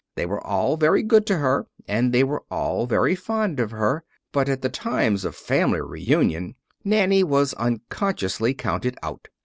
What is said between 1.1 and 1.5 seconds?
to